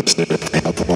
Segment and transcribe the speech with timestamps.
[0.00, 0.89] It's never happened.